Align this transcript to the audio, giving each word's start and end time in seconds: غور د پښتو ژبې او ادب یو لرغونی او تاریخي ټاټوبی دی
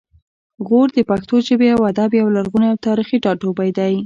غور 0.67 0.87
د 0.97 0.99
پښتو 1.09 1.35
ژبې 1.47 1.69
او 1.75 1.81
ادب 1.91 2.11
یو 2.21 2.27
لرغونی 2.35 2.67
او 2.71 2.77
تاریخي 2.87 3.17
ټاټوبی 3.23 3.69
دی 3.77 3.93